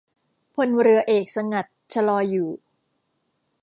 [0.53, 2.49] พลเรือเอกสงัด ชลออยู่